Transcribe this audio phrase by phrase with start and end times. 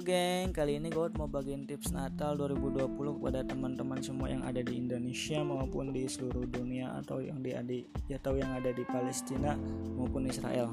[0.00, 4.80] geng, kali ini gue mau bagiin tips Natal 2020 kepada teman-teman semua yang ada di
[4.80, 7.52] Indonesia maupun di seluruh dunia atau yang di
[8.16, 9.52] tahu yang ada di Palestina
[9.92, 10.72] maupun Israel.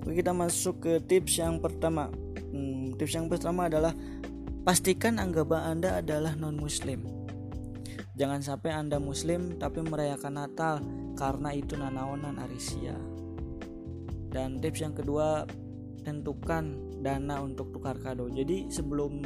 [0.00, 2.08] Oke kita masuk ke tips yang pertama.
[2.48, 3.92] Hmm, tips yang pertama adalah
[4.64, 7.04] pastikan anggota Anda adalah non Muslim.
[8.16, 10.80] Jangan sampai Anda Muslim tapi merayakan Natal
[11.18, 12.96] karena itu nanaonan Arisia.
[14.32, 15.44] Dan tips yang kedua
[16.04, 18.28] tentukan dana untuk tukar kado.
[18.28, 19.24] Jadi sebelum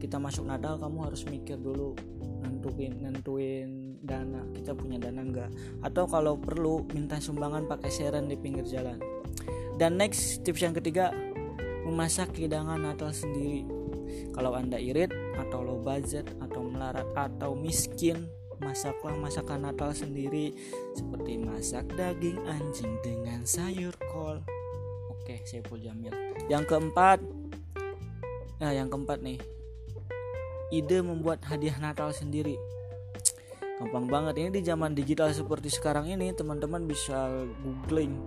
[0.00, 1.96] kita masuk Natal kamu harus mikir dulu
[2.40, 4.44] nentuin nentuin dana.
[4.52, 5.50] Kita punya dana enggak
[5.84, 9.00] atau kalau perlu minta sumbangan pakai seren di pinggir jalan.
[9.80, 11.12] Dan next tips yang ketiga
[11.88, 13.64] memasak hidangan Natal sendiri.
[14.36, 18.28] Kalau anda irit atau low budget atau melarat atau miskin
[18.60, 20.52] masaklah masakan Natal sendiri.
[20.92, 24.59] Seperti masak daging anjing dengan sayur kol
[25.30, 26.10] Oke, Saiful Jamil.
[26.50, 27.22] Yang keempat,
[28.58, 29.38] nah yang keempat nih,
[30.74, 32.58] ide membuat hadiah Natal sendiri.
[33.78, 37.30] Gampang banget ini di zaman digital seperti sekarang ini, teman-teman bisa
[37.62, 38.18] googling.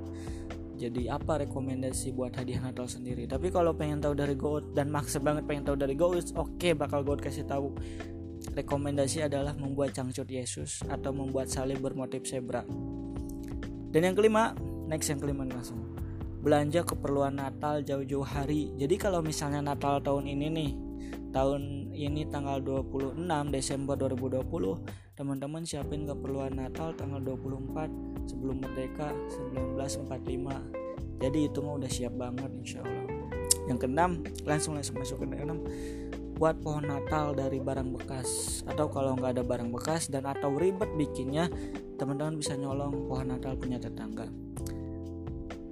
[0.80, 3.28] Jadi apa rekomendasi buat hadiah Natal sendiri?
[3.28, 6.72] Tapi kalau pengen tahu dari Goat dan maksa banget pengen tahu dari Goat, oke okay,
[6.72, 7.76] bakal Goat kasih tahu.
[8.56, 12.64] Rekomendasi adalah membuat cangcut Yesus atau membuat salib bermotif zebra.
[13.92, 14.56] Dan yang kelima,
[14.88, 16.03] next yang kelima langsung
[16.44, 18.76] belanja keperluan Natal jauh-jauh hari.
[18.76, 20.72] Jadi kalau misalnya Natal tahun ini nih,
[21.32, 23.16] tahun ini tanggal 26
[23.48, 24.44] Desember 2020,
[25.16, 29.16] teman-teman siapin keperluan Natal tanggal 24 sebelum merdeka
[29.72, 31.24] 1945.
[31.24, 33.08] Jadi itu mah udah siap banget insya Allah.
[33.72, 34.12] Yang keenam,
[34.44, 35.64] langsung langsung masuk ke keenam
[36.36, 40.92] buat pohon Natal dari barang bekas atau kalau nggak ada barang bekas dan atau ribet
[41.00, 41.48] bikinnya
[41.96, 44.28] teman-teman bisa nyolong pohon Natal punya tetangga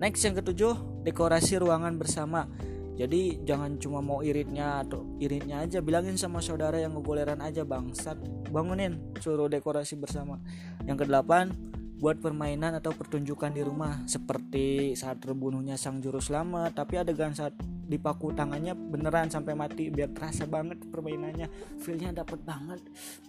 [0.02, 2.50] Next yang ketujuh, dekorasi ruangan bersama.
[2.98, 8.18] Jadi jangan cuma mau iritnya atau iritnya aja bilangin sama saudara yang ngegoleran aja bangsat.
[8.50, 10.42] Bangunin suruh dekorasi bersama.
[10.90, 11.54] Yang kedelapan,
[12.02, 14.02] buat permainan atau pertunjukan di rumah.
[14.10, 20.10] Seperti saat terbunuhnya sang juru selamat tapi adegan saat dipaku tangannya beneran sampai mati biar
[20.18, 21.46] terasa banget permainannya.
[21.78, 22.82] Feelnya dapet banget.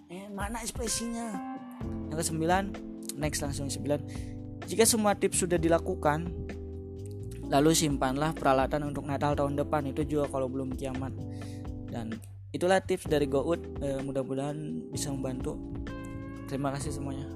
[0.09, 1.37] Eh mana ekspresinya?
[2.09, 2.65] Yang ke sembilan
[3.21, 4.01] next langsung sembilan.
[4.65, 6.42] Jika semua tips sudah dilakukan
[7.53, 11.13] Lalu simpanlah peralatan untuk Natal tahun depan itu juga kalau belum kiamat.
[11.93, 12.17] Dan
[12.49, 13.61] itulah tips dari GoUd.
[13.85, 14.57] E, mudah-mudahan
[14.89, 15.61] bisa membantu.
[16.49, 17.29] Terima kasih semuanya.